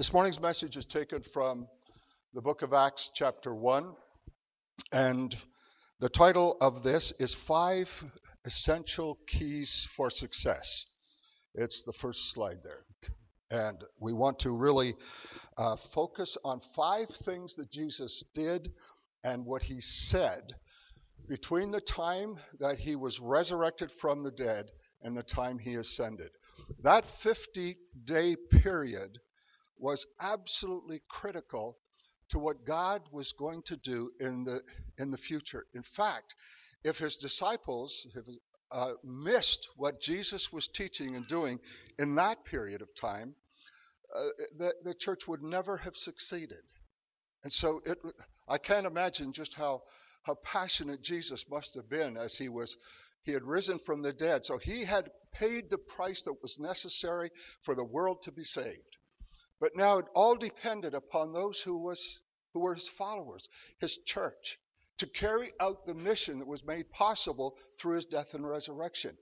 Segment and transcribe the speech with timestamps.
[0.00, 1.68] This morning's message is taken from
[2.32, 3.94] the book of Acts, chapter 1.
[4.92, 5.36] And
[5.98, 8.06] the title of this is Five
[8.46, 10.86] Essential Keys for Success.
[11.54, 12.86] It's the first slide there.
[13.50, 14.94] And we want to really
[15.58, 18.72] uh, focus on five things that Jesus did
[19.22, 20.54] and what he said
[21.28, 24.70] between the time that he was resurrected from the dead
[25.02, 26.30] and the time he ascended.
[26.82, 27.76] That 50
[28.06, 29.18] day period
[29.80, 31.78] was absolutely critical
[32.30, 34.62] to what God was going to do in the
[34.98, 35.66] in the future.
[35.74, 36.34] In fact,
[36.84, 38.06] if his disciples
[38.70, 41.58] uh, missed what Jesus was teaching and doing
[41.98, 43.34] in that period of time,
[44.14, 46.62] uh, the, the church would never have succeeded.
[47.42, 47.98] And so it,
[48.48, 49.82] I can't imagine just how
[50.22, 52.76] how passionate Jesus must have been as he was
[53.22, 54.44] he had risen from the dead.
[54.44, 57.30] So he had paid the price that was necessary
[57.62, 58.96] for the world to be saved.
[59.60, 62.20] But now it all depended upon those who was
[62.52, 64.58] who were his followers, his church,
[64.98, 69.16] to carry out the mission that was made possible through his death and resurrection.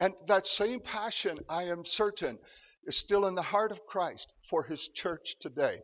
[0.00, 2.38] And that same passion, I am certain,
[2.84, 5.82] is still in the heart of Christ for his church today.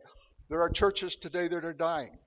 [0.49, 2.17] There are churches today that are dying.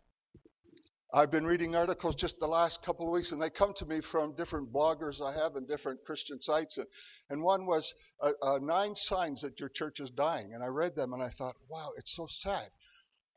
[1.12, 4.00] I've been reading articles just the last couple of weeks, and they come to me
[4.00, 6.78] from different bloggers I have and different Christian sites.
[6.78, 6.86] And,
[7.30, 10.54] and one was uh, uh, nine signs that your church is dying.
[10.54, 12.70] And I read them and I thought, wow, it's so sad.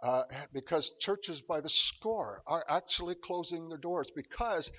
[0.03, 4.71] Uh, because churches by the score are actually closing their doors because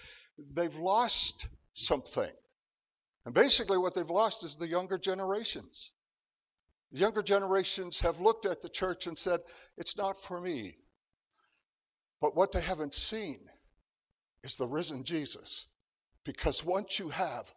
[0.54, 2.30] they've lost something.
[3.24, 5.90] And basically, what they've lost is the younger generations.
[6.92, 9.40] The younger generations have looked at the church and said,
[9.76, 10.76] it's not for me.
[12.20, 13.40] But what they haven't seen
[14.42, 15.66] is the risen Jesus.
[16.24, 17.52] Because once you have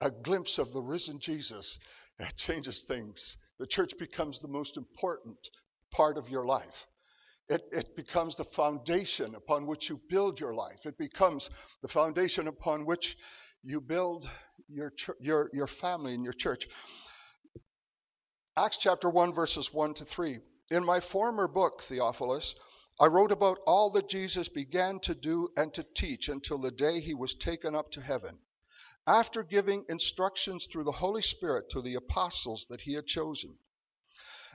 [0.00, 1.78] a glimpse of the risen Jesus,
[2.18, 3.36] it changes things.
[3.58, 5.36] The church becomes the most important
[5.92, 6.86] part of your life.
[7.48, 10.86] It, it, becomes the foundation upon which you build your life.
[10.86, 11.50] It becomes
[11.82, 13.16] the foundation upon which
[13.62, 14.28] you build
[14.68, 16.68] your, your, your family and your church.
[18.56, 20.38] Acts chapter 1, verses 1 to 3.
[20.70, 22.54] In my former book, Theophilus,
[23.00, 27.00] I wrote about all that Jesus began to do and to teach until the day
[27.00, 28.38] he was taken up to heaven,
[29.06, 33.58] after giving instructions through the Holy Spirit to the apostles that he had chosen.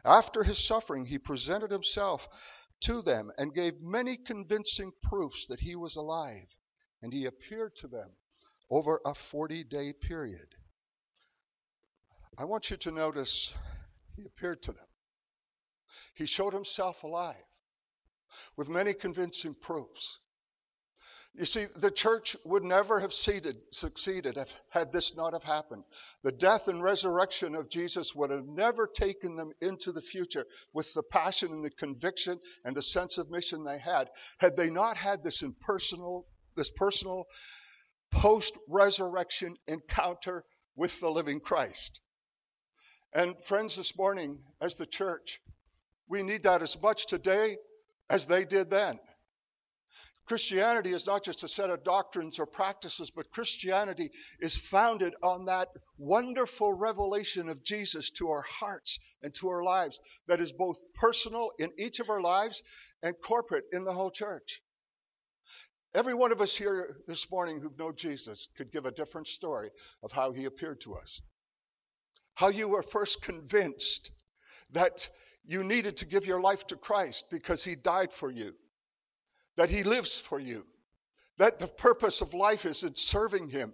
[0.06, 2.28] After his suffering, he presented himself
[2.82, 6.56] to them and gave many convincing proofs that he was alive,
[7.02, 8.16] and he appeared to them
[8.70, 10.56] over a 40 day period.
[12.38, 13.52] I want you to notice
[14.16, 14.88] he appeared to them.
[16.14, 17.44] He showed himself alive
[18.56, 20.20] with many convincing proofs.
[21.34, 25.84] You see, the church would never have seated, succeeded if, had this not have happened.
[26.24, 30.92] The death and resurrection of Jesus would have never taken them into the future with
[30.96, 34.10] the passion and the conviction and the sense of mission they had,
[34.40, 36.26] had they not had this impersonal,
[36.56, 37.28] this personal
[38.12, 40.44] post-resurrection encounter
[40.76, 42.02] with the living Christ.
[43.14, 45.40] And friends, this morning, as the church,
[46.10, 47.58] we need that as much today
[48.10, 49.00] as they did then.
[50.28, 55.46] Christianity is not just a set of doctrines or practices, but Christianity is founded on
[55.46, 60.80] that wonderful revelation of Jesus to our hearts and to our lives that is both
[60.96, 62.62] personal in each of our lives
[63.02, 64.62] and corporate in the whole church.
[65.94, 69.72] Every one of us here this morning who know Jesus could give a different story
[70.04, 71.22] of how he appeared to us.
[72.36, 74.12] How you were first convinced
[74.72, 75.08] that
[75.48, 78.54] you needed to give your life to Christ because He died for you,
[79.56, 80.66] that He lives for you,
[81.38, 83.74] that the purpose of life is in serving Him.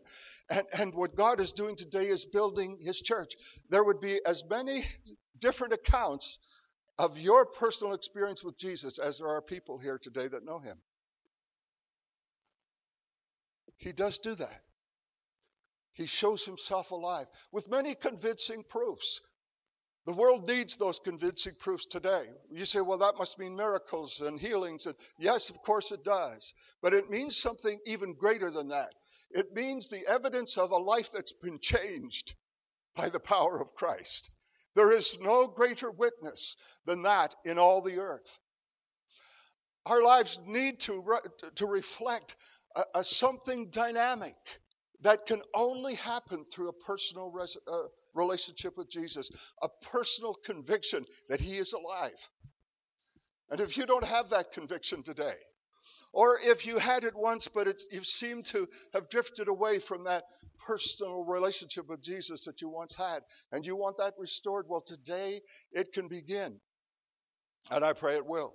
[0.50, 3.33] And, and what God is doing today is building His church.
[3.69, 4.85] There would be as many
[5.39, 6.38] different accounts
[7.00, 10.78] of your personal experience with Jesus as there are people here today that know Him.
[13.78, 14.62] He does do that.
[15.94, 19.22] He shows himself alive with many convincing proofs.
[20.06, 22.25] The world needs those convincing proofs today.
[22.52, 24.86] You say, well, that must mean miracles and healings.
[24.86, 26.54] And yes, of course it does.
[26.81, 28.94] But it means something even greater than that.
[29.31, 32.36] It means the evidence of a life that's been changed
[32.95, 34.30] by the power of Christ.
[34.75, 38.39] There is no greater witness than that in all the earth.
[39.86, 42.36] Our lives need to, re- to reflect
[42.75, 44.36] a, a something dynamic
[45.01, 49.30] that can only happen through a personal res- uh, relationship with Jesus,
[49.62, 52.12] a personal conviction that He is alive.
[53.50, 55.36] And if you don't have that conviction today,
[56.13, 60.24] or if you had it once, but you seem to have drifted away from that
[60.65, 63.21] personal relationship with Jesus that you once had,
[63.51, 66.60] and you want that restored, well, today it can begin.
[67.71, 68.54] And I pray it will.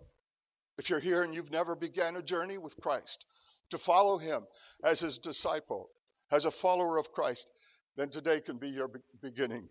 [0.79, 3.25] If you're here and you've never began a journey with Christ,
[3.71, 4.45] to follow him
[4.85, 5.91] as his disciple,
[6.31, 7.51] as a follower of Christ,
[7.99, 8.89] then today can be your
[9.21, 9.69] beginning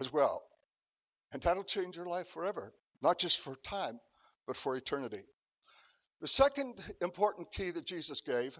[0.00, 0.42] as well.
[1.32, 4.00] And that'll change your life forever, not just for time,
[4.46, 5.22] but for eternity.
[6.20, 8.58] The second important key that Jesus gave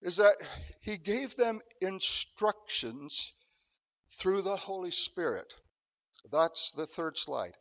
[0.00, 0.36] is that
[0.80, 3.32] he gave them instructions
[4.20, 5.52] through the Holy Spirit.
[6.30, 7.56] That's the third slide.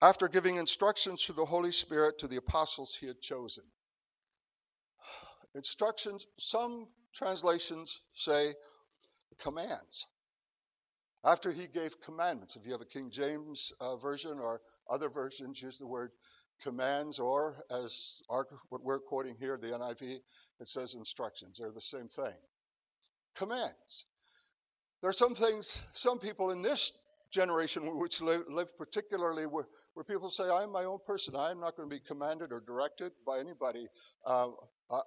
[0.00, 3.64] After giving instructions through the Holy Spirit to the apostles he had chosen.
[5.54, 8.54] Instructions, some translations say
[9.38, 10.06] commands.
[11.24, 14.60] After he gave commandments, if you have a King James uh, version or
[14.90, 16.10] other versions use the word
[16.62, 20.18] commands, or as our, what we're quoting here, the NIV,
[20.60, 21.58] it says instructions.
[21.58, 22.36] They're the same thing.
[23.36, 24.04] Commands.
[25.00, 26.92] There are some things, some people in this
[27.30, 31.34] generation which live, live particularly where, where, people say, I'm my own person.
[31.36, 33.88] I'm not going to be commanded or directed by anybody.
[34.24, 34.48] Uh,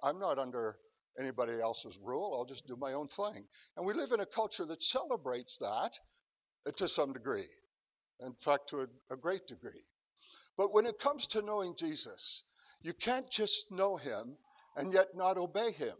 [0.02, 0.76] I'm not under
[1.18, 2.34] anybody else's rule.
[2.36, 3.44] I'll just do my own thing.
[3.76, 5.98] And we live in a culture that celebrates that
[6.66, 7.48] uh, to some degree.
[8.20, 9.84] In fact, to a, a great degree.
[10.56, 12.42] But when it comes to knowing Jesus,
[12.82, 14.36] you can't just know him
[14.76, 15.96] and yet not obey him.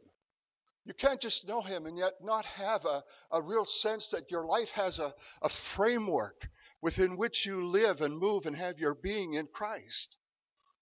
[0.84, 4.46] You can't just know him and yet not have a, a real sense that your
[4.46, 6.48] life has a, a framework
[6.80, 10.16] within which you live and move and have your being in Christ.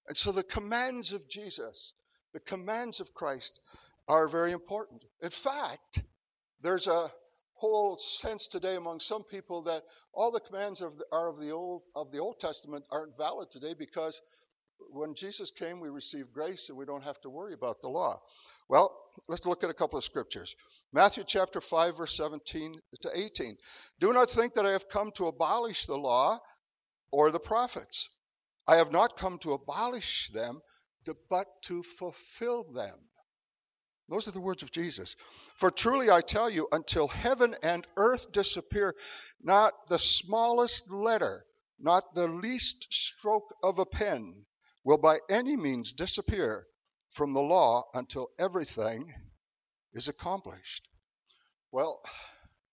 [0.07, 1.93] And so the commands of Jesus,
[2.33, 3.59] the commands of Christ,
[4.09, 5.05] are very important.
[5.23, 6.03] In fact,
[6.63, 7.11] there's a
[7.55, 9.83] whole sense today among some people that
[10.13, 13.51] all the commands of the, are of the old of the Old Testament aren't valid
[13.51, 14.21] today because
[14.91, 18.21] when Jesus came, we received grace and we don't have to worry about the law.
[18.69, 18.95] Well,
[19.29, 20.55] let's look at a couple of scriptures.
[20.93, 23.57] Matthew chapter 5, verse 17 to 18.
[24.01, 26.41] Do not think that I have come to abolish the law
[27.11, 28.11] or the prophets.
[28.67, 30.61] I have not come to abolish them,
[31.31, 32.99] but to fulfill them.
[34.09, 35.17] Those are the words of Jesus.
[35.57, 38.95] For truly I tell you, until heaven and earth disappear,
[39.43, 41.45] not the smallest letter,
[41.79, 44.47] not the least stroke of a pen
[44.85, 46.67] will by any means disappear
[47.11, 49.13] from the law until everything
[49.93, 50.87] is accomplished.
[51.73, 52.01] Well,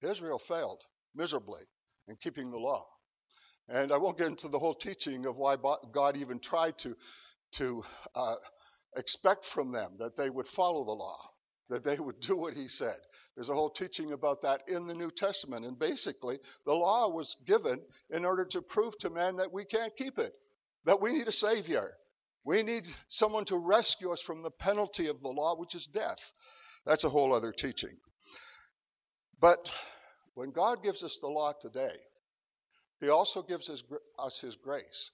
[0.04, 0.82] Israel failed
[1.16, 1.62] miserably
[2.08, 2.86] in keeping the law.
[3.70, 5.56] And I won't get into the whole teaching of why
[5.92, 6.96] God even tried to,
[7.54, 7.84] to
[8.14, 8.36] uh,
[8.96, 11.18] expect from them that they would follow the law,
[11.70, 12.98] that they would do what he said.
[13.36, 15.66] There's a whole teaching about that in the New Testament.
[15.66, 17.82] And basically, the law was given
[18.12, 20.34] in order to prove to men that we can't keep it,
[20.86, 21.92] that we need a Savior.
[22.46, 26.32] We need someone to rescue us from the penalty of the law, which is death.
[26.86, 27.98] That's a whole other teaching.
[29.40, 29.72] But
[30.36, 31.96] when God gives us the law today,
[33.00, 33.70] He also gives
[34.20, 35.10] us His grace.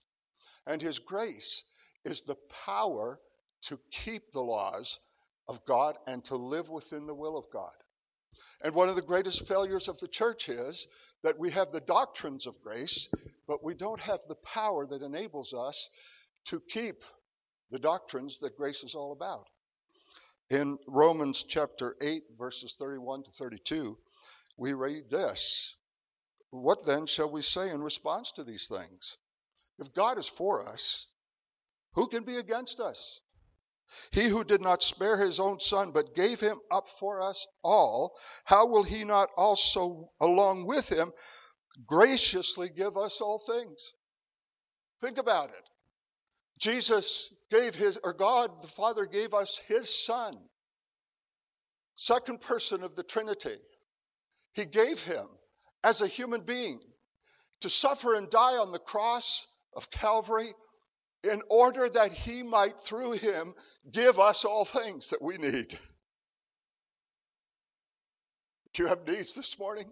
[0.68, 1.64] And His grace
[2.04, 2.36] is the
[2.66, 3.20] power
[3.64, 5.00] to keep the laws
[5.48, 7.74] of God and to live within the will of God.
[8.62, 10.88] And one of the greatest failures of the church is
[11.24, 13.08] that we have the doctrines of grace,
[13.48, 15.90] but we don't have the power that enables us
[16.46, 17.04] to keep
[17.72, 19.48] the doctrines that grace is all about.
[20.50, 23.98] In Romans chapter 8, verses 31 to 32,
[24.58, 25.76] we read this
[26.50, 29.18] What then shall we say in response to these things?
[29.78, 31.08] If God is for us,
[31.94, 33.22] who can be against us?
[34.12, 38.18] He who did not spare his own son, but gave him up for us all,
[38.46, 41.12] how will he not also, along with him,
[41.86, 43.94] graciously give us all things?
[45.02, 45.70] Think about it.
[46.60, 50.38] Jesus gave his, or God the Father gave us his Son,
[51.96, 53.58] second person of the Trinity.
[54.54, 55.28] He gave him
[55.84, 56.82] as a human being
[57.62, 60.54] to suffer and die on the cross of Calvary
[61.24, 63.54] in order that he might, through him,
[63.92, 65.78] give us all things that we need.
[68.74, 69.92] Do you have needs this morning?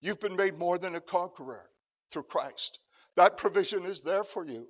[0.00, 1.68] You've been made more than a conqueror
[2.10, 2.78] through Christ.
[3.16, 4.68] That provision is there for you.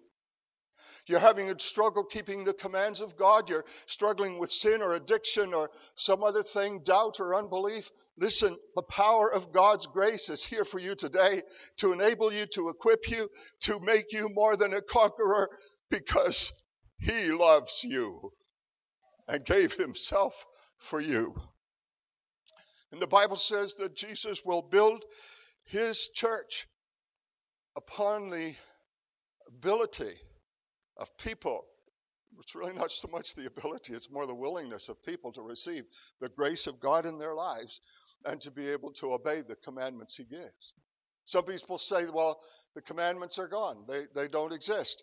[1.07, 3.49] You're having a struggle keeping the commands of God.
[3.49, 7.91] You're struggling with sin or addiction or some other thing, doubt or unbelief.
[8.19, 11.43] Listen, the power of God's grace is here for you today
[11.79, 13.29] to enable you, to equip you,
[13.61, 15.49] to make you more than a conqueror
[15.91, 16.53] because
[16.99, 18.33] He loves you
[19.29, 20.45] and gave Himself
[20.79, 21.37] for you.
[22.91, 25.05] And the Bible says that Jesus will build
[25.67, 26.67] His church
[27.77, 28.57] upon the
[29.47, 30.17] ability
[30.97, 31.65] of people.
[32.41, 35.85] It's really not so much the ability, it's more the willingness of people to receive
[36.21, 37.81] the grace of God in their lives
[38.25, 40.75] and to be able to obey the commandments He gives.
[41.25, 42.41] Some people say, well,
[42.75, 45.03] The commandments are gone, they, they don't exist.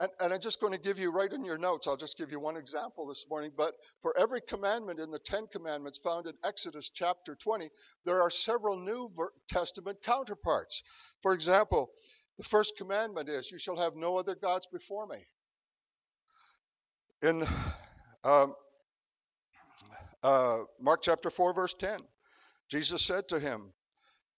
[0.00, 2.32] And, and, I'm just going to give you right in your notes, I'll just give
[2.32, 3.52] you one example this morning.
[3.56, 7.70] But for every commandment in the Ten Commandments found in Exodus chapter 20,
[8.04, 9.10] there are several New
[9.48, 10.82] Testament counterparts.
[11.22, 11.90] For example,
[12.38, 15.18] the first commandment is, You shall have no other gods before me.
[17.22, 17.46] In
[18.24, 18.54] um,
[20.22, 22.00] uh, Mark chapter 4, verse 10,
[22.70, 23.72] Jesus said to him,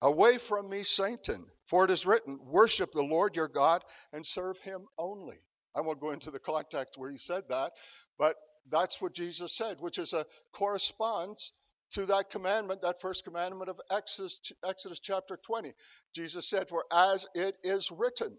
[0.03, 4.59] Away from me, Satan, for it is written, Worship the Lord your God and serve
[4.59, 5.39] him only.
[5.75, 7.73] I won't go into the context where he said that,
[8.19, 8.37] but
[8.71, 11.53] that's what Jesus said, which is a corresponds
[11.93, 15.73] to that commandment, that first commandment of Exodus, Exodus chapter 20.
[16.15, 18.37] Jesus said, For as it is written,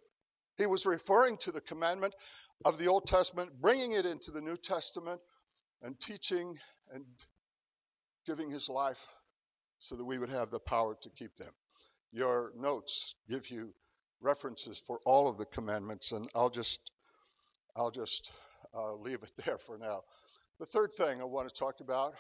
[0.58, 2.14] he was referring to the commandment
[2.66, 5.22] of the Old Testament, bringing it into the New Testament,
[5.84, 6.58] and teaching
[6.94, 7.06] and
[8.26, 9.06] giving his life
[9.80, 11.52] so that we would have the power to keep them.
[12.12, 13.74] Your notes give you
[14.22, 16.80] references for all of the commandments, and I'll just
[17.76, 18.32] I'll just
[18.74, 20.02] uh, leave it there for now.
[20.60, 22.16] The third thing I want to talk about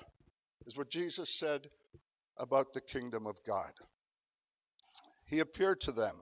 [0.68, 1.70] is what Jesus said
[2.38, 3.72] about the kingdom of God.
[5.26, 6.16] He appeared to them.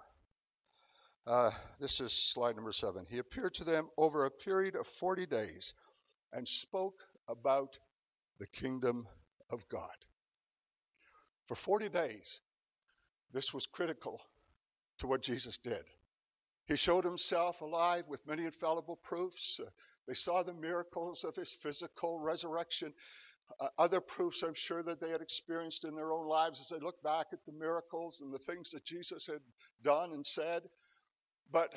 [1.27, 1.49] Uh,
[1.79, 3.05] this is slide number seven.
[3.09, 5.73] He appeared to them over a period of 40 days
[6.31, 7.79] and spoke about
[8.39, 9.07] the kingdom
[9.51, 9.95] of God.
[11.47, 12.39] For 40 days,
[13.33, 14.21] this was critical
[14.99, 15.83] to what Jesus did.
[16.67, 19.59] He showed himself alive with many infallible proofs.
[20.07, 22.93] They saw the miracles of his physical resurrection.
[23.59, 26.83] Uh, other proofs, I'm sure, that they had experienced in their own lives as they
[26.83, 29.41] look back at the miracles and the things that Jesus had
[29.83, 30.63] done and said.
[31.51, 31.73] But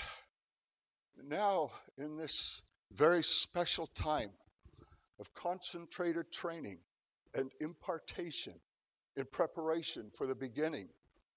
[1.22, 4.30] now, in this very special time
[5.20, 6.78] of concentrated training
[7.34, 8.54] and impartation,
[9.16, 10.88] in preparation for the beginning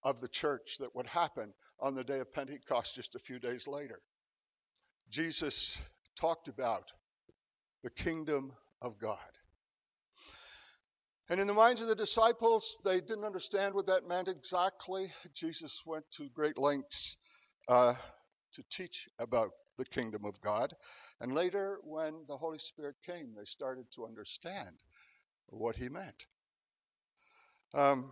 [0.03, 3.67] of the church that would happen on the day of Pentecost just a few days
[3.67, 3.99] later.
[5.09, 5.79] Jesus
[6.15, 6.91] talked about
[7.83, 9.17] the kingdom of God.
[11.31, 15.13] And in the minds of the disciples, they didn't understand what that meant exactly.
[15.33, 17.15] Jesus went to great lengths
[17.69, 17.93] uh,
[18.51, 20.73] to teach about the kingdom of God.
[21.21, 24.75] And later, when the Holy Spirit came, they started to understand
[25.47, 26.25] what he meant.
[27.73, 28.11] Um,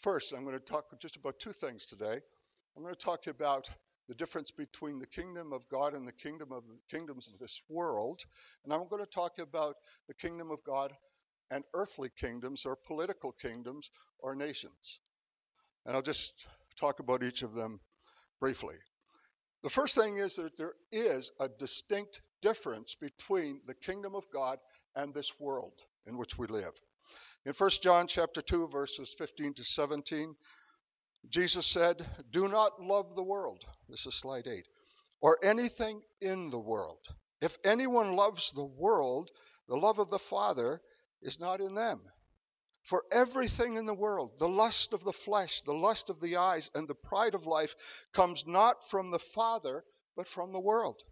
[0.00, 2.18] first, I'm going to talk just about two things today.
[2.76, 3.70] I'm going to talk about
[4.08, 7.60] the difference between the kingdom of God and the kingdom of the kingdoms of this
[7.68, 8.22] world,
[8.64, 9.76] and I'm going to talk about
[10.08, 10.92] the kingdom of God
[11.50, 15.00] and earthly kingdoms or political kingdoms or nations.
[15.86, 16.46] And I'll just
[16.78, 17.80] talk about each of them
[18.40, 18.76] briefly.
[19.62, 24.58] The first thing is that there is a distinct difference between the kingdom of God
[24.94, 25.72] and this world
[26.06, 26.74] in which we live.
[27.46, 30.34] In 1 John chapter 2 verses 15 to 17,
[31.28, 34.66] Jesus said, "Do not love the world." This is slide 8.
[35.20, 37.06] Or anything in the world.
[37.40, 39.30] If anyone loves the world,
[39.68, 40.82] the love of the Father
[41.24, 42.00] is not in them.
[42.84, 46.70] For everything in the world, the lust of the flesh, the lust of the eyes,
[46.74, 47.74] and the pride of life
[48.12, 49.84] comes not from the Father,
[50.16, 51.02] but from the world.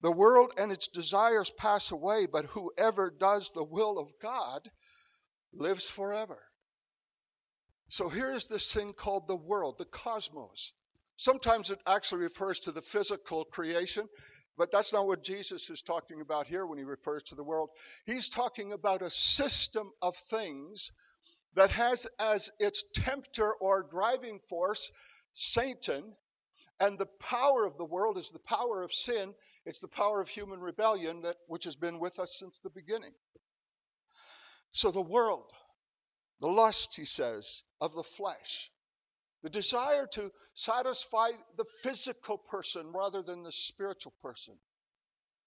[0.00, 4.70] The world and its desires pass away, but whoever does the will of God
[5.52, 6.40] lives forever.
[7.88, 10.72] So here's this thing called the world, the cosmos.
[11.16, 14.08] Sometimes it actually refers to the physical creation,
[14.56, 17.70] but that's not what Jesus is talking about here when he refers to the world.
[18.06, 20.92] He's talking about a system of things
[21.54, 24.90] that has as its tempter or driving force
[25.34, 26.14] Satan,
[26.80, 29.34] and the power of the world is the power of sin.
[29.66, 33.12] It's the power of human rebellion that which has been with us since the beginning.
[34.72, 35.52] So the world,
[36.40, 38.70] the lust, he says, of the flesh,
[39.42, 44.54] the desire to satisfy the physical person rather than the spiritual person,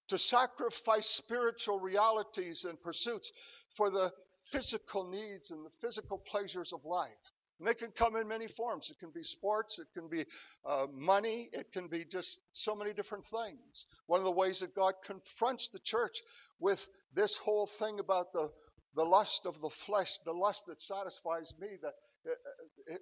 [0.10, 3.31] to sacrifice spiritual realities and pursuits
[3.75, 4.12] for the
[4.46, 7.31] physical needs and the physical pleasures of life.
[7.60, 8.89] And they can come in many forms.
[8.89, 10.25] It can be sports, it can be
[10.65, 13.86] uh, money, it can be just so many different things.
[14.08, 16.22] One of the ways that God confronts the church
[16.60, 18.50] with this whole thing about the
[18.96, 21.67] the lust of the flesh, the lust that satisfies me.
[21.81, 21.93] That
[22.27, 22.38] uh, it,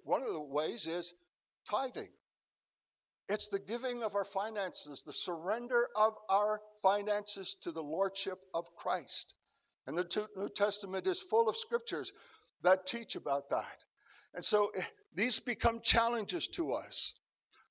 [0.04, 1.12] one of the ways is
[1.70, 2.08] tithing.
[3.28, 8.64] It's the giving of our finances, the surrender of our finances to the lordship of
[8.76, 9.34] Christ.
[9.86, 12.12] And the New Testament is full of scriptures
[12.62, 13.84] that teach about that.
[14.34, 14.82] And so eh,
[15.14, 17.14] these become challenges to us.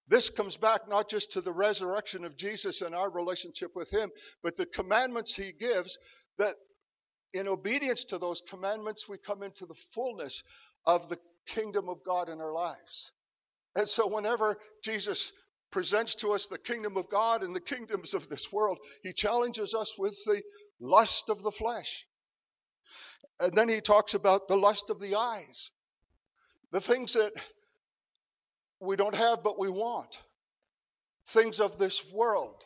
[0.07, 4.09] This comes back not just to the resurrection of Jesus and our relationship with Him,
[4.41, 5.97] but the commandments He gives
[6.37, 6.55] that
[7.33, 10.43] in obedience to those commandments, we come into the fullness
[10.85, 13.11] of the kingdom of God in our lives.
[13.75, 15.31] And so, whenever Jesus
[15.71, 19.73] presents to us the kingdom of God and the kingdoms of this world, he challenges
[19.73, 20.41] us with the
[20.79, 22.05] lust of the flesh.
[23.39, 25.69] And then he talks about the lust of the eyes,
[26.71, 27.33] the things that
[28.79, 30.17] we don't have but we want,
[31.27, 32.63] things of this world,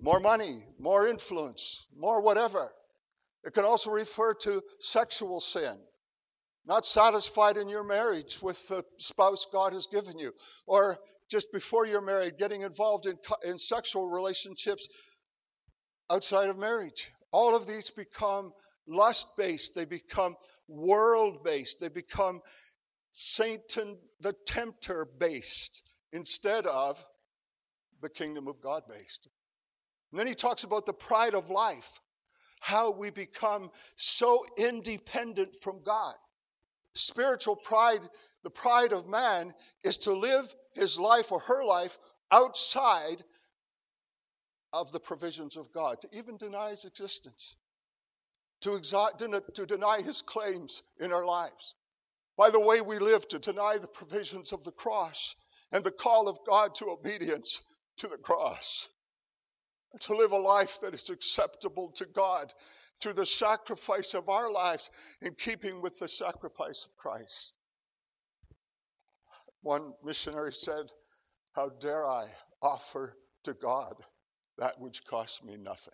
[0.00, 2.70] more money, more influence, more whatever.
[3.44, 5.78] It can also refer to sexual sin,
[6.66, 10.32] not satisfied in your marriage with the spouse God has given you,
[10.66, 10.98] or
[11.30, 14.86] just before you're married, getting involved in, in sexual relationships
[16.10, 17.10] outside of marriage.
[17.32, 18.52] All of these become
[18.88, 20.36] lust based, they become
[20.68, 22.40] world based, they become
[23.12, 25.82] Satan the tempter based
[26.12, 27.02] instead of
[28.02, 29.28] the kingdom of God based.
[30.10, 32.00] And then he talks about the pride of life,
[32.60, 36.14] how we become so independent from God.
[36.96, 38.00] Spiritual pride,
[38.42, 41.98] the pride of man, is to live his life or her life
[42.30, 43.22] outside
[44.72, 47.56] of the provisions of God, to even deny his existence,
[48.62, 51.74] to, exo- to deny his claims in our lives.
[52.36, 55.34] By the way we live, to deny the provisions of the cross
[55.72, 57.60] and the call of God to obedience
[57.98, 58.88] to the cross.
[60.00, 62.52] To live a life that is acceptable to God
[63.00, 67.54] through the sacrifice of our lives in keeping with the sacrifice of Christ.
[69.62, 70.86] One missionary said,
[71.52, 72.26] How dare I
[72.62, 73.94] offer to God
[74.58, 75.92] that which costs me nothing?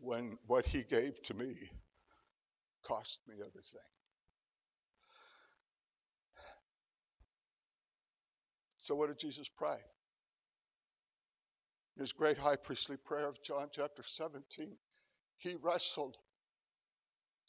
[0.00, 1.56] When what he gave to me
[2.82, 3.80] cost me everything.
[8.78, 9.76] So, what did Jesus pray?
[11.98, 14.76] His great high priestly prayer of John chapter 17,
[15.38, 16.16] he wrestled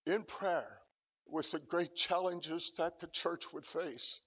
[0.05, 0.79] in prayer
[1.25, 4.21] with the great challenges that the church would face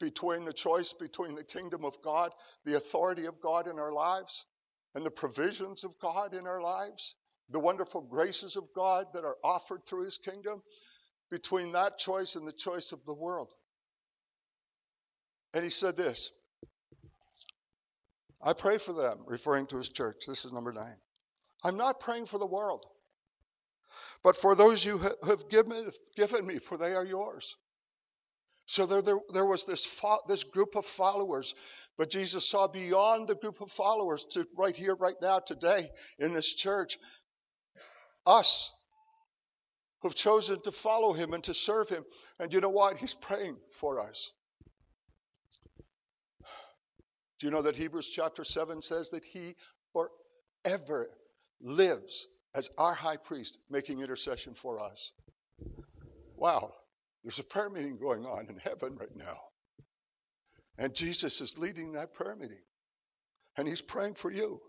[0.00, 2.32] between the choice between the kingdom of God,
[2.64, 4.44] the authority of God in our lives,
[4.94, 7.14] and the provisions of God in our lives,
[7.50, 10.62] the wonderful graces of God that are offered through his kingdom,
[11.30, 13.52] between that choice and the choice of the world.
[15.52, 16.30] And he said this
[18.40, 20.24] I pray for them, referring to his church.
[20.26, 20.96] This is number nine.
[21.64, 22.86] I'm not praying for the world,
[24.22, 25.90] but for those you have given,
[26.46, 27.56] me, for they are yours.
[28.66, 31.54] So there, there, there was this, fo- this group of followers,
[31.96, 36.34] but Jesus saw beyond the group of followers to right here, right now, today in
[36.34, 36.98] this church,
[38.26, 38.70] us
[40.02, 42.04] who've chosen to follow him and to serve him.
[42.38, 42.98] And you know what?
[42.98, 44.30] He's praying for us.
[47.38, 49.54] Do you know that Hebrews chapter 7 says that he
[49.92, 51.08] forever
[51.60, 55.12] lives as our high priest, making intercession for us?
[56.36, 56.72] Wow,
[57.22, 59.38] there's a prayer meeting going on in heaven right now.
[60.78, 62.62] And Jesus is leading that prayer meeting.
[63.56, 64.60] And he's praying for you.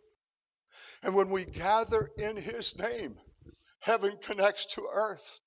[1.04, 3.16] And when we gather in his name,
[3.80, 5.40] heaven connects to earth.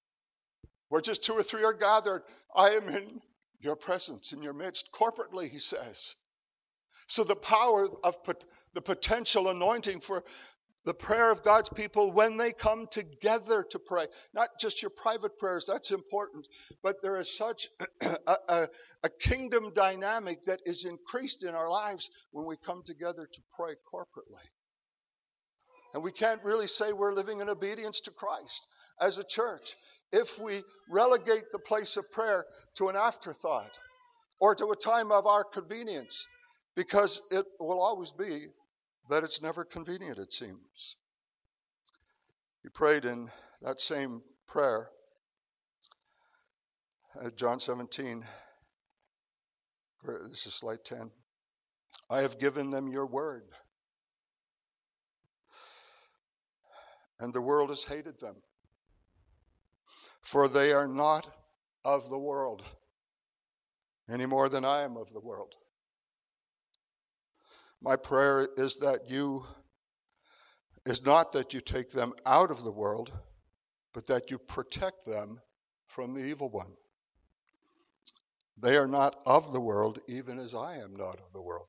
[0.88, 2.22] Where just two or three are gathered,
[2.54, 3.20] I am in
[3.60, 4.90] your presence, in your midst.
[4.92, 6.14] Corporately, he says.
[7.12, 8.16] So the power of
[8.72, 10.24] the potential anointing for
[10.86, 15.38] the prayer of God's people when they come together to pray, not just your private
[15.38, 16.48] prayers, that's important,
[16.82, 17.68] but there is such
[18.00, 18.68] a, a,
[19.02, 23.74] a kingdom dynamic that is increased in our lives when we come together to pray
[23.92, 24.48] corporately.
[25.92, 28.66] And we can't really say we're living in obedience to Christ
[28.98, 29.76] as a church
[30.12, 32.46] if we relegate the place of prayer
[32.76, 33.76] to an afterthought
[34.40, 36.26] or to a time of our convenience
[36.74, 38.46] because it will always be
[39.10, 40.96] that it's never convenient, it seems.
[42.62, 43.30] He prayed in
[43.60, 44.88] that same prayer,
[47.20, 48.24] uh, John 17.
[50.30, 51.10] This is slide 10.
[52.08, 53.44] I have given them your word,
[57.20, 58.36] and the world has hated them,
[60.22, 61.26] for they are not
[61.84, 62.62] of the world
[64.10, 65.54] any more than I am of the world.
[67.82, 69.44] My prayer is that you,
[70.86, 73.10] is not that you take them out of the world,
[73.92, 75.40] but that you protect them
[75.88, 76.72] from the evil one.
[78.56, 81.66] They are not of the world, even as I am not of the world.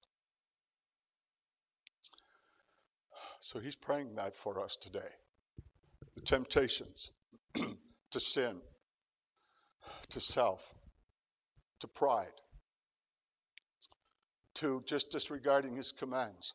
[3.42, 5.10] So he's praying that for us today.
[6.14, 7.10] The temptations
[7.56, 8.62] to sin,
[10.12, 10.74] to self,
[11.80, 12.40] to pride,
[14.56, 16.54] to just disregarding his commands,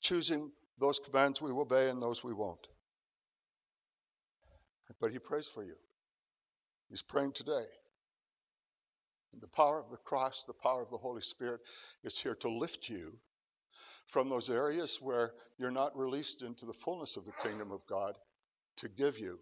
[0.00, 2.66] choosing those commands we obey and those we won't.
[5.00, 5.74] But he prays for you.
[6.88, 7.66] He's praying today.
[9.40, 11.60] The power of the cross, the power of the Holy Spirit
[12.02, 13.12] is here to lift you
[14.06, 18.16] from those areas where you're not released into the fullness of the kingdom of God,
[18.78, 19.38] to give you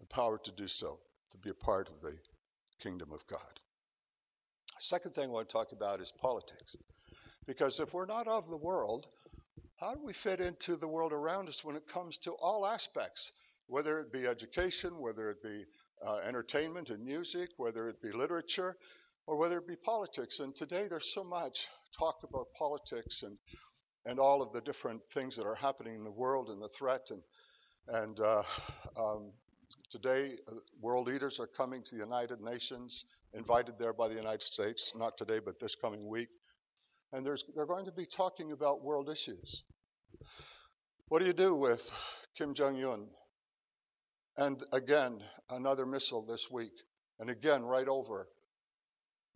[0.00, 0.98] the power to do so,
[1.30, 2.18] to be a part of the
[2.82, 3.60] kingdom of God.
[4.80, 6.76] Second thing I want to talk about is politics.
[7.46, 9.06] Because if we're not of the world,
[9.80, 13.32] how do we fit into the world around us when it comes to all aspects,
[13.66, 15.64] whether it be education, whether it be
[16.06, 18.76] uh, entertainment and music, whether it be literature,
[19.26, 20.40] or whether it be politics?
[20.40, 21.66] And today there's so much
[21.98, 23.38] talk about politics and
[24.06, 27.10] and all of the different things that are happening in the world and the threat
[27.10, 27.22] and
[27.86, 28.42] and uh,
[28.96, 29.32] um,
[29.94, 34.42] today uh, world leaders are coming to the United Nations, invited there by the United
[34.42, 36.26] States, not today but this coming week,
[37.12, 39.62] and they're going to be talking about world issues.
[41.06, 41.88] What do you do with
[42.36, 43.06] Kim Jong Un?
[44.36, 46.72] And again, another missile this week,
[47.20, 48.26] and again right over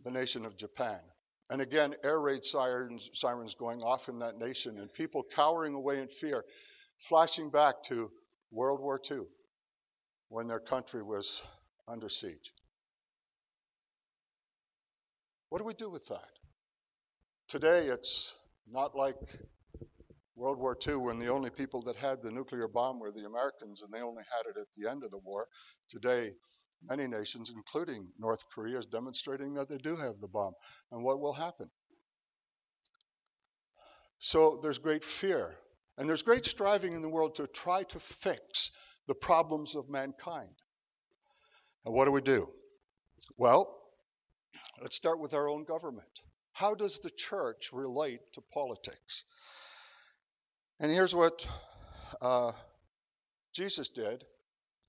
[0.02, 0.98] the nation of Japan.
[1.50, 6.00] And again, air raid sirens, sirens going off in that nation, and people cowering away
[6.00, 6.44] in fear,
[7.08, 8.10] flashing back to
[8.50, 9.20] World War II
[10.28, 11.42] when their country was
[11.86, 12.52] under siege.
[15.48, 16.28] What do we do with that?
[17.48, 18.34] Today, it's
[18.70, 19.16] not like
[20.36, 23.82] World War II when the only people that had the nuclear bomb were the Americans
[23.82, 25.46] and they only had it at the end of the war.
[25.88, 26.32] Today,
[26.88, 30.52] many nations, including North Korea, is demonstrating that they do have the bomb.
[30.92, 31.70] And what will happen?
[34.18, 35.54] So there's great fear.
[35.96, 38.70] And there's great striving in the world to try to fix
[39.08, 40.54] the problems of mankind.
[41.84, 42.48] And what do we do?
[43.36, 43.74] Well,
[44.80, 46.20] let's start with our own government.
[46.52, 49.24] How does the church relate to politics?
[50.78, 51.44] And here's what
[52.20, 52.52] uh,
[53.54, 54.24] Jesus did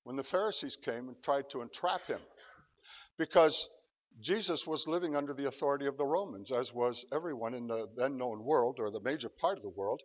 [0.04, 2.20] when the Pharisees came and tried to entrap him.
[3.18, 3.68] Because
[4.20, 8.18] Jesus was living under the authority of the Romans, as was everyone in the then
[8.18, 10.02] known world, or the major part of the world.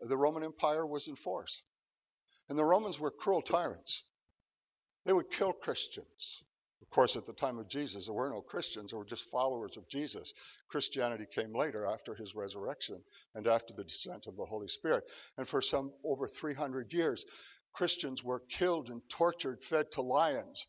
[0.00, 1.62] The Roman Empire was in force.
[2.48, 4.04] And the Romans were cruel tyrants.
[5.04, 6.42] They would kill Christians.
[6.80, 9.76] Of course, at the time of Jesus, there were no Christians, there were just followers
[9.76, 10.32] of Jesus.
[10.68, 13.02] Christianity came later after his resurrection
[13.34, 15.04] and after the descent of the Holy Spirit.
[15.36, 17.26] And for some over 300 years,
[17.74, 20.66] Christians were killed and tortured, fed to lions.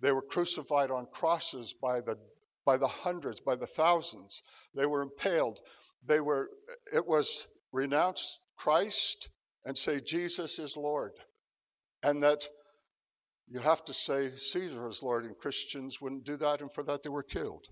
[0.00, 2.16] They were crucified on crosses by the
[2.64, 4.42] by the hundreds, by the thousands.
[4.74, 5.60] They were impaled.
[6.04, 6.50] They were
[6.92, 9.28] it was renounce Christ
[9.66, 11.12] and say Jesus is Lord.
[12.02, 12.48] And that
[13.48, 17.02] you have to say Caesar is Lord, and Christians wouldn't do that, and for that
[17.02, 17.64] they were killed.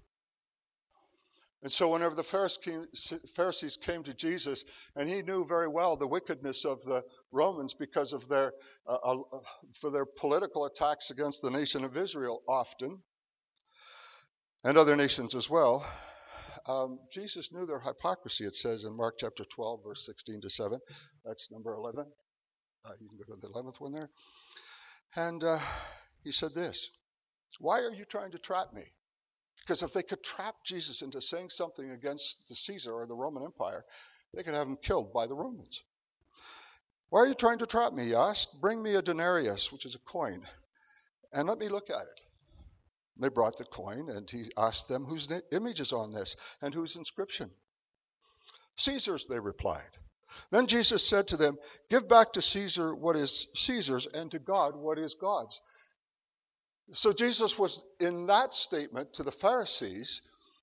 [1.62, 4.64] And so, whenever the Pharisees came to Jesus,
[4.96, 7.02] and he knew very well the wickedness of the
[7.32, 8.52] Romans because of their
[8.86, 9.16] uh, uh,
[9.80, 13.02] for their political attacks against the nation of Israel, often,
[14.62, 15.86] and other nations as well,
[16.66, 18.44] um, Jesus knew their hypocrisy.
[18.44, 20.78] It says in Mark chapter 12, verse 16 to 7.
[21.24, 22.06] That's number 11.
[22.84, 24.10] Uh, you can go to the 11th one there.
[25.16, 25.58] And uh,
[26.22, 26.90] he said this
[27.58, 28.84] Why are you trying to trap me?
[29.60, 33.44] Because if they could trap Jesus into saying something against the Caesar or the Roman
[33.44, 33.84] Empire,
[34.34, 35.82] they could have him killed by the Romans.
[37.08, 38.06] Why are you trying to trap me?
[38.06, 38.60] He asked.
[38.60, 40.42] Bring me a denarius, which is a coin,
[41.32, 42.20] and let me look at it.
[43.16, 46.96] They brought the coin, and he asked them whose image is on this and whose
[46.96, 47.50] inscription.
[48.76, 49.82] Caesar's, they replied.
[50.50, 51.56] Then Jesus said to them,
[51.90, 55.60] Give back to Caesar what is Caesar's, and to God what is God's.
[56.92, 60.20] So Jesus was in that statement to the Pharisees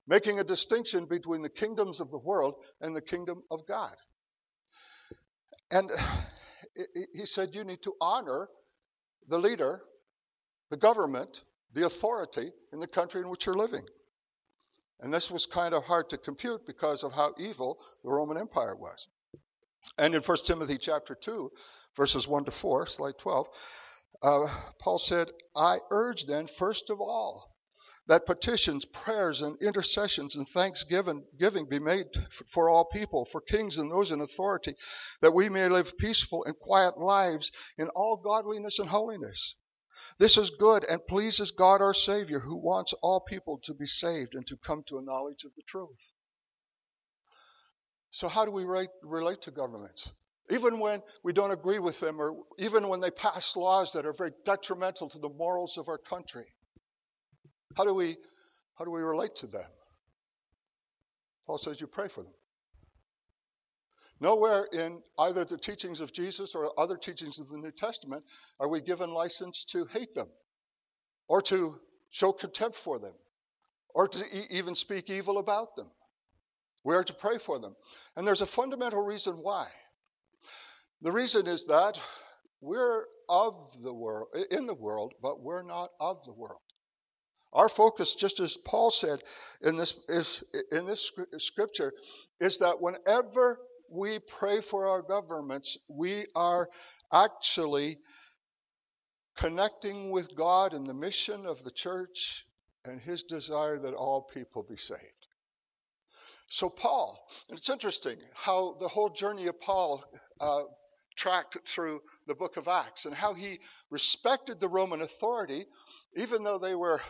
[0.07, 3.95] making a distinction between the kingdoms of the world and the kingdom of God.
[5.71, 5.89] And
[7.13, 8.49] he said, You need to honor
[9.27, 9.81] the leader,
[10.69, 11.41] the government,
[11.73, 13.85] the authority in the country in which you're living.
[14.99, 18.75] And this was kind of hard to compute because of how evil the Roman Empire
[18.75, 19.07] was.
[19.97, 21.51] And in 1 Timothy chapter 2,
[21.95, 23.47] verses 1 to 4, slide 12,
[24.21, 24.47] uh,
[24.79, 27.51] Paul said, I urge then, first of all,
[28.07, 32.07] that petitions, prayers, and intercessions and thanksgiving giving be made
[32.47, 34.75] for all people, for kings and those in authority,
[35.21, 39.55] that we may live peaceful and quiet lives in all godliness and holiness.
[40.17, 44.35] This is good and pleases God our Savior, who wants all people to be saved
[44.35, 46.13] and to come to a knowledge of the truth.
[48.11, 50.11] So, how do we relate to governments?
[50.49, 54.13] Even when we don't agree with them, or even when they pass laws that are
[54.13, 56.45] very detrimental to the morals of our country,
[57.77, 58.17] how do we,
[58.77, 59.69] how do we relate to them?
[61.47, 62.33] Paul says you pray for them.
[64.21, 68.23] Nowhere in either the teachings of Jesus or other teachings of the New Testament
[68.59, 70.29] are we given license to hate them
[71.27, 71.79] or to
[72.11, 73.15] show contempt for them
[73.95, 75.89] or to e- even speak evil about them.
[76.83, 77.75] We are to pray for them.
[78.15, 79.67] And there's a fundamental reason why.
[81.01, 81.99] The reason is that
[82.61, 86.61] we're of the world, in the world, but we're not of the world.
[87.53, 89.19] Our focus, just as Paul said
[89.61, 91.91] in this, is, in this scripture,
[92.39, 93.59] is that whenever
[93.91, 96.69] we pray for our governments, we are
[97.11, 97.99] actually
[99.37, 102.45] connecting with God in the mission of the church
[102.85, 105.27] and his desire that all people be saved.
[106.49, 107.17] So, Paul,
[107.49, 110.03] and it's interesting how the whole journey of Paul
[110.39, 110.63] uh,
[111.15, 115.65] tracked through the book of Acts and how he respected the Roman authority,
[116.15, 117.01] even though they were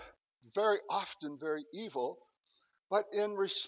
[0.53, 2.19] very often very evil.
[2.89, 3.67] But in res-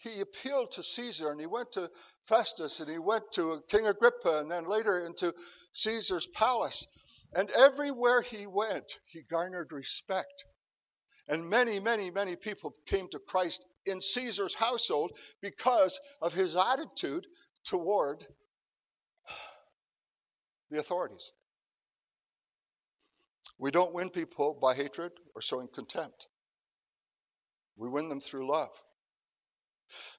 [0.00, 1.90] he appealed to Caesar and he went to
[2.26, 5.34] Festus and he went to King Agrippa and then later into
[5.72, 6.86] Caesar's palace.
[7.34, 10.44] And everywhere he went, he garnered respect.
[11.28, 17.26] And many, many, many people came to Christ in Caesar's household because of his attitude
[17.64, 18.24] toward
[20.70, 21.30] the authorities.
[23.58, 26.26] We don't win people by hatred or showing contempt.
[27.76, 28.70] We win them through love.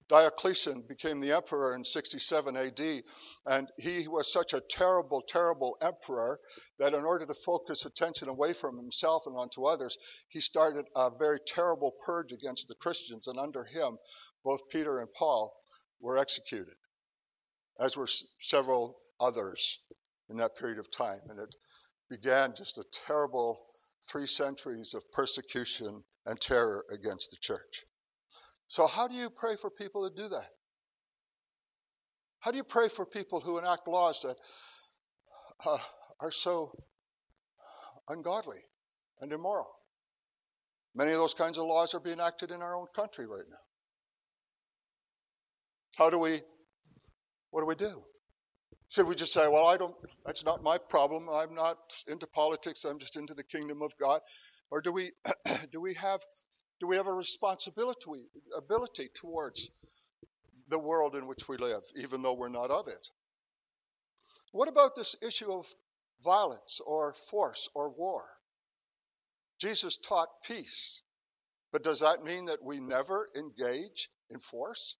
[0.08, 3.04] Diocletian became the emperor in 67 AD,
[3.48, 6.40] and he was such a terrible, terrible emperor
[6.78, 9.98] that in order to focus attention away from himself and onto others,
[10.30, 13.98] he started a very terrible purge against the Christians, and under him,
[14.44, 15.60] both Peter and Paul
[16.00, 16.78] were executed,
[17.80, 19.80] as were several others
[20.30, 21.22] in that period of time.
[21.28, 21.56] And it
[22.08, 23.66] began just a terrible
[24.08, 27.84] three centuries of persecution and terror against the church.
[28.68, 30.50] So, how do you pray for people that do that?
[32.40, 34.38] How do you pray for people who enact laws that
[35.66, 35.78] uh,
[36.20, 36.72] are so
[38.08, 38.60] ungodly
[39.22, 39.68] and immoral?
[40.96, 43.58] Many of those kinds of laws are being enacted in our own country right now.
[45.98, 46.42] How do we,
[47.52, 48.04] what do we do?
[48.90, 51.28] Should we just say, well, I don't, that's not my problem.
[51.30, 52.86] I'm not into politics.
[52.86, 54.22] I'm just into the kingdom of God.
[54.72, 55.12] Or do we,
[55.72, 56.22] do we have,
[56.80, 59.70] do we have a responsibility, ability towards
[60.68, 63.08] the world in which we live, even though we're not of it?
[64.52, 65.68] What about this issue of
[66.24, 68.24] violence or force or war?
[69.60, 71.02] Jesus taught peace,
[71.72, 74.96] but does that mean that we never engage in force?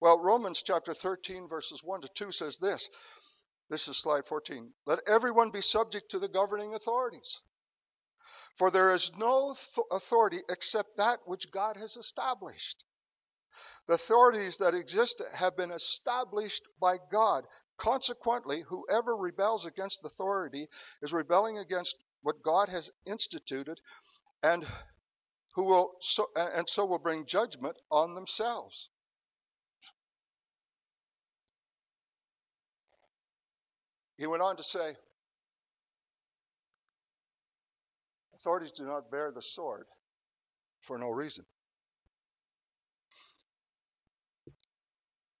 [0.00, 2.88] Well, Romans chapter 13, verses 1 to 2 says this.
[3.68, 4.72] This is slide 14.
[4.86, 7.40] Let everyone be subject to the governing authorities.
[8.56, 12.84] For there is no th- authority except that which God has established.
[13.86, 17.46] The authorities that exist have been established by God.
[17.76, 20.68] Consequently, whoever rebels against authority
[21.02, 23.78] is rebelling against what God has instituted
[24.42, 24.66] and
[25.54, 28.88] who will so, and so will bring judgment on themselves.
[34.18, 34.96] He went on to say,
[38.46, 39.86] Authorities do not bear the sword
[40.82, 41.44] for no reason.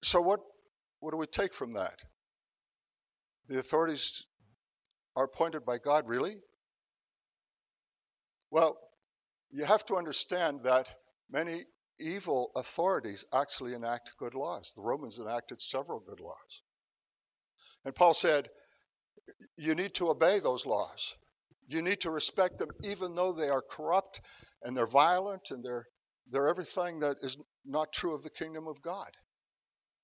[0.02, 0.40] So, what,
[0.98, 1.94] what do we take from that?
[3.48, 4.24] The authorities
[5.14, 6.38] are appointed by God, really?
[8.50, 8.76] Well,
[9.52, 10.88] you have to understand that
[11.30, 11.62] many
[12.00, 14.72] evil authorities actually enact good laws.
[14.74, 16.62] The Romans enacted several good laws.
[17.84, 18.48] And Paul said,
[19.56, 21.14] you need to obey those laws.
[21.68, 24.20] You need to respect them even though they are corrupt
[24.62, 25.86] and they're violent and they're,
[26.30, 29.10] they're everything that is not true of the kingdom of God.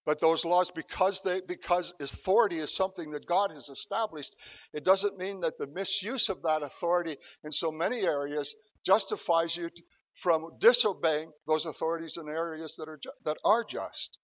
[0.04, 4.34] But those laws, because they because authority is something that God has established,
[4.72, 8.52] it doesn't mean that the misuse of that authority in so many areas
[8.84, 9.70] justifies you
[10.14, 14.18] from disobeying those authorities in areas that are that are just.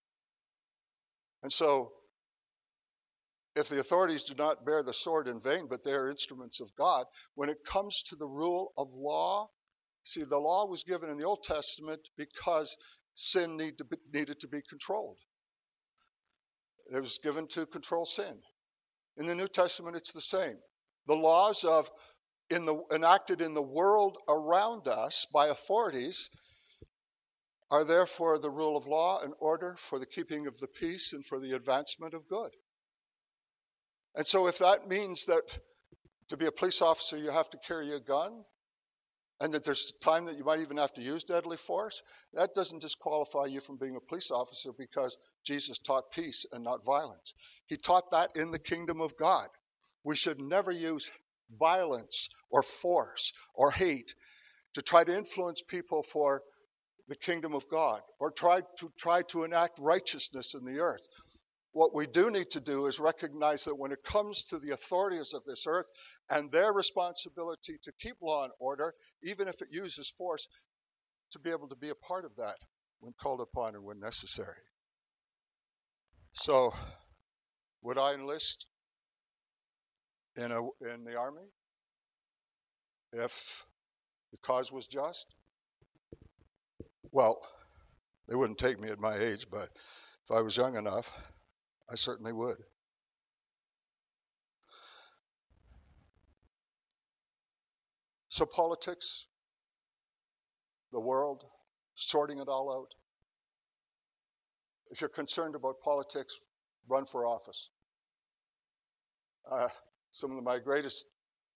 [1.45, 1.93] And so
[3.55, 6.75] if the authorities do not bear the sword in vain, but they are instruments of
[6.77, 9.49] God, when it comes to the rule of law,
[10.05, 12.77] see, the law was given in the Old Testament because
[13.15, 15.19] sin need to be, needed to be controlled.
[16.95, 18.39] It was given to control sin.
[19.17, 20.57] In the New Testament, it's the same.
[21.07, 21.91] The laws of
[22.51, 26.31] in the, enacted in the world around us by authorities
[27.71, 31.25] are therefore the rule of law and order for the keeping of the peace and
[31.27, 32.51] for the advancement of good.
[34.15, 35.43] And so, if that means that
[36.29, 38.45] to be a police officer you have to carry a gun,
[39.41, 42.03] and that there's time that you might even have to use deadly force,
[42.35, 46.85] that doesn't disqualify you from being a police officer because Jesus taught peace and not
[46.85, 47.35] violence.
[47.67, 49.49] He taught that in the kingdom of God.
[50.05, 51.09] We should never use
[51.59, 54.13] violence or force or hate
[54.75, 56.43] to try to influence people for
[57.09, 61.07] the kingdom of God or try to try to enact righteousness in the earth.
[61.79, 65.33] What we do need to do is recognize that when it comes to the authorities
[65.33, 65.87] of this earth
[66.29, 70.49] and their responsibility to keep law and order, even if it uses force,
[71.31, 72.57] to be able to be a part of that
[72.99, 74.57] when called upon and when necessary.
[76.33, 76.75] So,
[77.83, 78.67] would I enlist
[80.35, 80.61] in a
[80.93, 81.47] in the army
[83.13, 83.65] if
[84.33, 85.29] the cause was just?
[87.13, 87.41] Well,
[88.27, 89.69] they wouldn't take me at my age, but
[90.25, 91.09] if I was young enough,
[91.91, 92.57] I certainly would.
[98.29, 99.27] So, politics,
[100.93, 101.45] the world,
[101.95, 102.95] sorting it all out.
[104.91, 106.37] If you're concerned about politics,
[106.89, 107.71] run for office.
[109.51, 109.69] Uh,
[110.13, 111.07] some of my greatest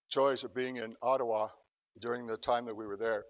[0.09, 1.47] joys of being in Ottawa
[2.01, 3.23] during the time that we were there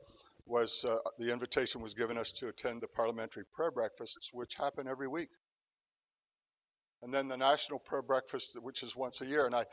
[0.45, 4.87] was uh, the invitation was given us to attend the parliamentary prayer breakfasts, which happen
[4.87, 5.29] every week.
[7.03, 9.65] And then the national prayer breakfast, which is once a year, and I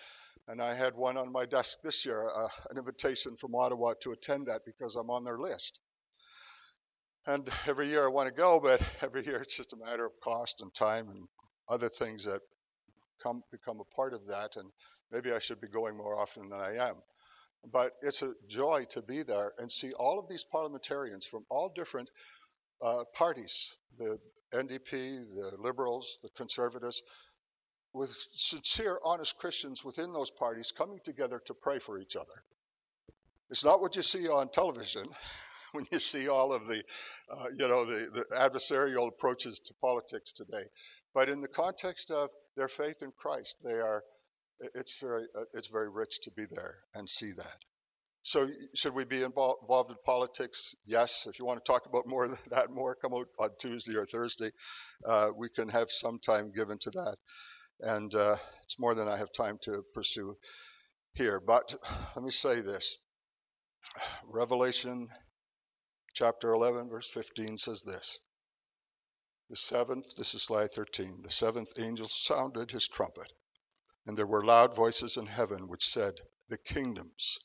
[0.48, 4.10] and I had one on my desk this year, uh, an invitation from Ottawa to
[4.10, 5.78] attend that because I'm on their list.
[7.26, 10.12] And every year I want to go, but every year it's just a matter of
[10.20, 11.28] cost and time and
[11.68, 12.40] other things that
[13.22, 14.56] come become a part of that.
[14.56, 14.68] And
[15.12, 16.96] maybe I should be going more often than I am.
[17.70, 21.70] But it's a joy to be there and see all of these parliamentarians from all
[21.72, 22.10] different
[22.82, 24.18] uh, parties the
[24.52, 24.90] NDP,
[25.34, 27.02] the Liberals, the Conservatives
[27.92, 32.44] with sincere, honest Christians within those parties coming together to pray for each other.
[33.50, 35.08] It's not what you see on television
[35.72, 36.82] when you see all of the,
[37.30, 40.64] uh, you know, the, the adversarial approaches to politics today.
[41.14, 44.02] But in the context of their faith in Christ, they are
[44.74, 47.56] it's very uh, it's very rich to be there and see that.
[48.22, 50.74] So should we be involved, involved in politics?
[50.84, 51.26] Yes.
[51.28, 54.06] If you want to talk about more than that, more come out on Tuesday or
[54.06, 54.50] Thursday.
[55.06, 57.16] Uh, we can have some time given to that,
[57.80, 60.36] and uh, it's more than I have time to pursue
[61.14, 61.40] here.
[61.40, 61.74] But
[62.14, 62.96] let me say this:
[64.24, 65.08] Revelation
[66.14, 68.18] chapter 11, verse 15 says this.
[69.48, 73.32] The seventh, this is slide 13, the seventh angel sounded his trumpet,
[74.06, 76.14] and there were loud voices in heaven which said,
[76.48, 77.38] The kingdoms,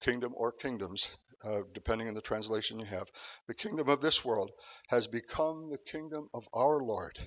[0.00, 1.08] kingdom or kingdoms,
[1.44, 3.08] uh, depending on the translation you have,
[3.48, 4.50] the kingdom of this world
[4.88, 7.18] has become the kingdom of our Lord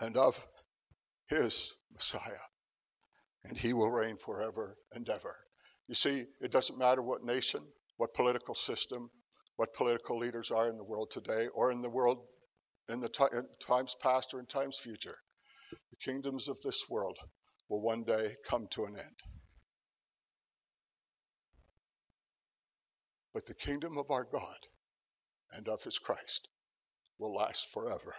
[0.00, 0.40] and of
[1.28, 2.44] his Messiah,
[3.44, 5.36] and he will reign forever and ever.
[5.88, 7.62] You see, it doesn't matter what nation,
[7.96, 9.10] what political system,
[9.56, 12.26] what political leaders are in the world today or in the world
[12.88, 15.16] in the t- in times past or in times future.
[15.90, 17.18] The kingdoms of this world
[17.68, 19.16] will one day come to an end.
[23.34, 24.58] But the kingdom of our God
[25.52, 26.48] and of his Christ
[27.18, 28.14] will last forever.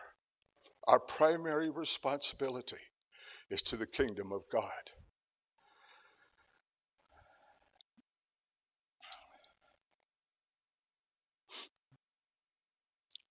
[0.88, 2.76] Our primary responsibility
[3.50, 4.72] is to the kingdom of God.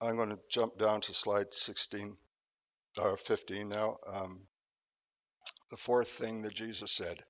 [0.00, 2.16] I'm going to jump down to slide 16
[2.98, 3.98] or 15 now.
[4.06, 4.40] Um,
[5.70, 7.22] the fourth thing that Jesus said,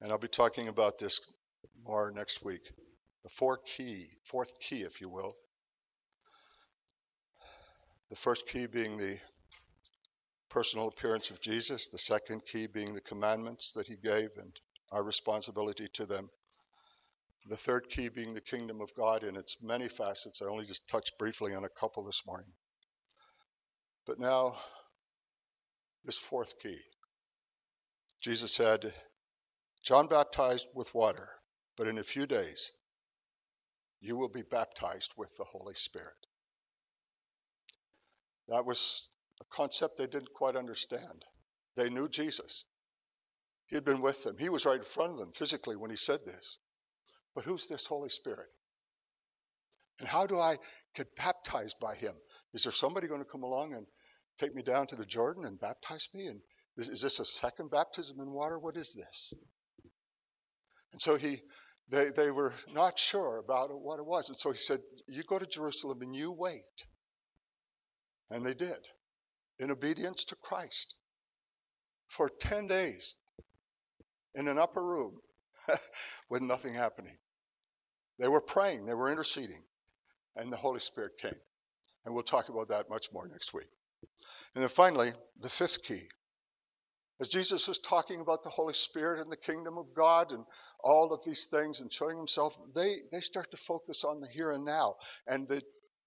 [0.00, 1.20] and I'll be talking about this
[1.84, 2.62] more next week
[3.24, 5.32] the four key, fourth key, if you will.
[8.10, 9.18] The first key being the
[10.48, 14.52] personal appearance of Jesus, the second key being the commandments that he gave and
[14.92, 16.30] our responsibility to them.
[17.48, 20.40] The third key being the kingdom of God in its many facets.
[20.40, 22.50] I only just touched briefly on a couple this morning.
[24.06, 24.56] But now,
[26.04, 26.78] this fourth key.
[28.20, 28.92] Jesus said,
[29.82, 31.28] John baptized with water,
[31.76, 32.72] but in a few days
[34.00, 36.14] you will be baptized with the Holy Spirit.
[38.48, 39.08] That was
[39.40, 41.24] a concept they didn't quite understand.
[41.76, 42.64] They knew Jesus.
[43.66, 44.36] He had been with them.
[44.38, 46.58] He was right in front of them physically when he said this.
[47.34, 48.48] But who's this Holy Spirit?
[50.00, 50.56] And how do I
[50.94, 52.14] get baptized by him?
[52.54, 53.86] Is there somebody going to come along and
[54.38, 56.28] take me down to the Jordan and baptize me?
[56.28, 56.40] And
[56.76, 58.58] is, is this a second baptism in water?
[58.58, 59.34] What is this?
[60.92, 61.42] And so he
[61.90, 64.28] they, they were not sure about what it was.
[64.28, 66.84] And so he said, You go to Jerusalem and you wait.
[68.30, 68.86] And they did,
[69.58, 70.94] in obedience to Christ,
[72.08, 73.14] for 10 days
[74.34, 75.20] in an upper room
[76.28, 77.16] with nothing happening.
[78.18, 79.62] They were praying, they were interceding,
[80.36, 81.36] and the Holy Spirit came.
[82.04, 83.68] And we'll talk about that much more next week.
[84.54, 86.08] And then finally, the fifth key
[87.20, 90.44] As Jesus is talking about the Holy Spirit and the kingdom of God and
[90.84, 94.52] all of these things and showing himself, they, they start to focus on the here
[94.52, 94.94] and now
[95.26, 95.60] and the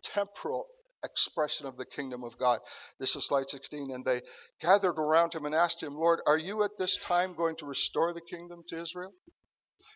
[0.03, 0.67] temporal
[1.03, 2.59] expression of the kingdom of God.
[2.97, 3.91] This is slide 16.
[3.91, 4.21] And they
[4.61, 8.13] gathered around him and asked him, Lord, are you at this time going to restore
[8.13, 9.13] the kingdom to Israel?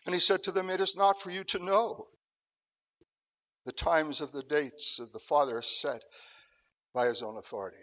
[0.04, 2.08] And he said to them, It is not for you to know
[3.64, 6.02] the times of the dates that the Father has set
[6.92, 7.82] by his own authority.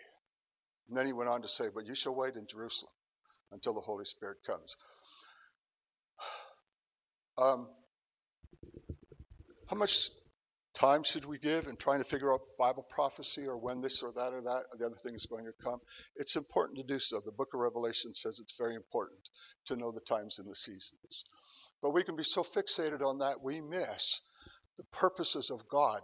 [0.87, 2.91] And then he went on to say, But you shall wait in Jerusalem
[3.53, 4.75] until the Holy Spirit comes.
[7.35, 7.67] Um,
[9.67, 10.11] how much
[10.75, 14.11] time should we give in trying to figure out Bible prophecy or when this or
[14.11, 15.79] that or that or the other thing is going to come?
[16.15, 17.21] It's important to do so.
[17.25, 19.19] The book of Revelation says it's very important
[19.65, 21.23] to know the times and the seasons.
[21.81, 24.21] But we can be so fixated on that we miss
[24.77, 26.01] the purposes of God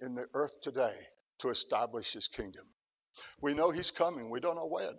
[0.00, 0.96] in the earth today
[1.38, 2.64] to establish his kingdom.
[3.40, 4.96] We know he's coming, we don't know when.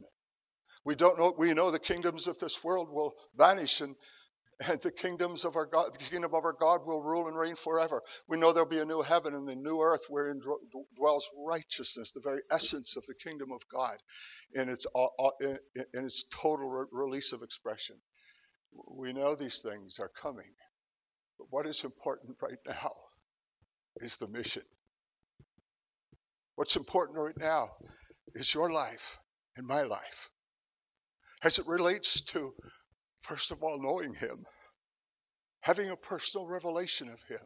[0.86, 3.96] We don't know we know the kingdoms of this world will vanish and
[4.68, 7.56] and the kingdoms of our God, the kingdom of our God will rule and reign
[7.56, 8.02] forever.
[8.28, 10.42] We know there'll be a new heaven and the new earth wherein
[10.96, 13.98] dwells righteousness, the very essence of the kingdom of God,
[14.54, 17.96] in its uh, uh, in its total release of expression.
[18.90, 20.52] We know these things are coming,
[21.38, 22.94] but what is important right now
[23.98, 24.64] is the mission.
[26.56, 27.70] What's important right now
[28.36, 29.18] is your life
[29.58, 30.30] and my life
[31.44, 32.54] as it relates to
[33.24, 34.46] First of all, knowing Him,
[35.62, 37.39] having a personal revelation of Him,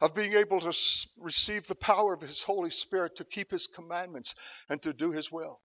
[0.00, 0.72] of being able to
[1.18, 4.34] receive the power of His Holy Spirit to keep His commandments
[4.70, 5.60] and to do His will.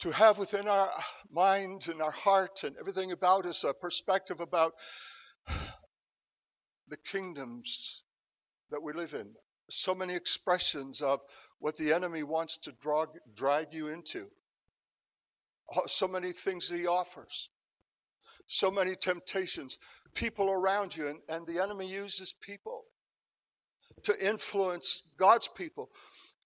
[0.00, 4.40] To have within our uh, mind and our heart and everything about us a perspective
[4.40, 4.72] about
[6.88, 8.02] the kingdoms
[8.70, 9.28] that we live in.
[9.70, 11.20] So many expressions of
[11.60, 14.28] what the enemy wants to drag, drag you into
[15.74, 17.48] Oh, so many things he offers,
[18.46, 19.78] so many temptations,
[20.14, 22.84] people around you, and, and the enemy uses people
[24.04, 25.90] to influence God's people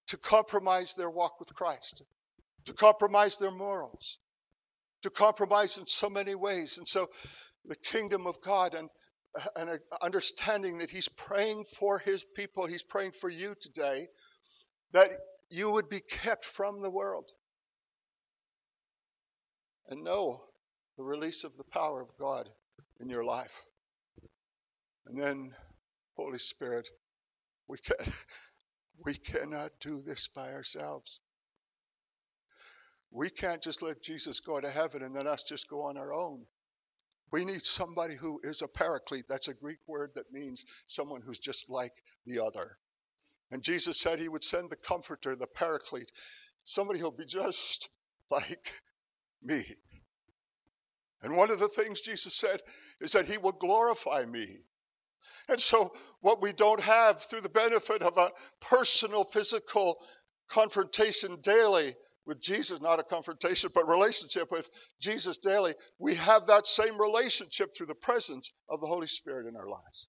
[0.08, 2.02] to compromise their walk with Christ,
[2.66, 4.18] to compromise their morals,
[5.02, 6.78] to compromise in so many ways.
[6.78, 7.08] And so
[7.64, 8.88] the kingdom of God and
[9.54, 14.08] and understanding that he's praying for his people, he's praying for you today,
[14.92, 15.10] that
[15.50, 17.30] you would be kept from the world
[19.88, 20.42] and know
[20.96, 22.48] the release of the power of God
[23.00, 23.62] in your life.
[25.06, 25.52] And then,
[26.16, 26.88] Holy Spirit,
[27.68, 28.12] we can
[29.04, 31.20] we cannot do this by ourselves.
[33.10, 36.12] We can't just let Jesus go to heaven and then us just go on our
[36.12, 36.44] own.
[37.32, 39.26] We need somebody who is a paraclete.
[39.28, 41.92] That's a Greek word that means someone who's just like
[42.24, 42.78] the other.
[43.50, 46.10] And Jesus said he would send the comforter, the paraclete,
[46.64, 47.88] somebody who'll be just
[48.30, 48.72] like
[49.46, 49.64] me.
[51.22, 52.60] And one of the things Jesus said
[53.00, 54.58] is that he will glorify me.
[55.48, 58.30] And so, what we don't have through the benefit of a
[58.60, 59.98] personal, physical
[60.48, 64.68] confrontation daily with Jesus, not a confrontation, but relationship with
[65.00, 69.56] Jesus daily, we have that same relationship through the presence of the Holy Spirit in
[69.56, 70.08] our lives.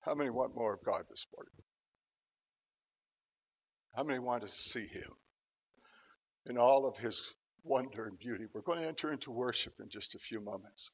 [0.00, 1.52] How many want more of God this morning?
[3.98, 5.10] How many want to see him
[6.46, 7.20] in all of his
[7.64, 8.44] wonder and beauty?
[8.54, 10.92] We're going to enter into worship in just a few moments.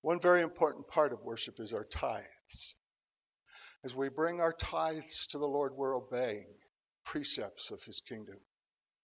[0.00, 2.74] One very important part of worship is our tithes.
[3.84, 6.48] As we bring our tithes to the Lord, we're obeying
[7.04, 8.38] precepts of his kingdom.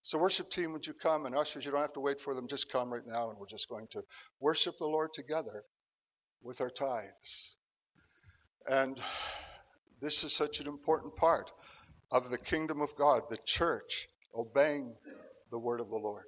[0.02, 1.24] So, worship team, would you come?
[1.24, 3.46] And ushers, you don't have to wait for them, just come right now, and we're
[3.46, 4.02] just going to
[4.40, 5.62] worship the Lord together
[6.42, 7.56] with our tithes.
[8.68, 9.00] And
[10.00, 11.48] this is such an important part
[12.12, 14.06] of the kingdom of God, the church,
[14.36, 14.94] obeying
[15.50, 16.24] the word of the Lord.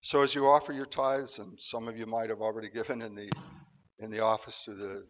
[0.00, 3.14] So as you offer your tithes, and some of you might have already given in
[3.14, 3.30] the
[3.98, 5.04] in the office through the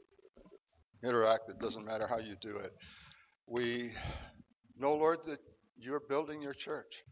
[1.04, 2.72] Interac, it doesn't matter how you do it.
[3.46, 3.92] We
[4.78, 5.40] know, Lord, that
[5.78, 7.02] you're building your church.